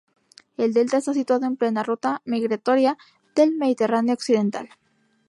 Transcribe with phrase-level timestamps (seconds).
[0.57, 2.97] El delta está situado en plena ruta migratoria
[3.35, 4.67] del Mediterráneo occidental.